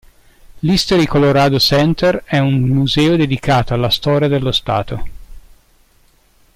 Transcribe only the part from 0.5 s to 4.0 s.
L'History Colorado Center è un museo dedicato alla